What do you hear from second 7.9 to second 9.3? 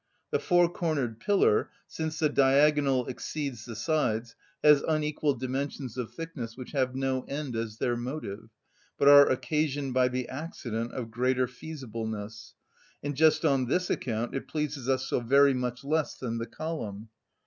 motive, but are